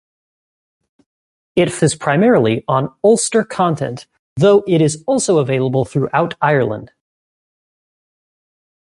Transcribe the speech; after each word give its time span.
It 1.55 1.67
focuses 1.69 1.93
primarily 1.93 2.63
on 2.67 2.91
Ulster 3.03 3.43
content, 3.43 4.07
though 4.35 4.63
it 4.67 4.81
is 4.81 5.03
also 5.05 5.37
available 5.37 5.85
throughout 5.85 6.33
Ireland. 6.41 6.91